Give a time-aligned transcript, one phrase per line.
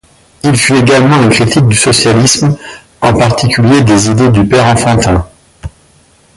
[0.43, 2.57] Il fut également un critique du socialisme,
[3.01, 5.27] en particulier des idées, du Père Enfantin.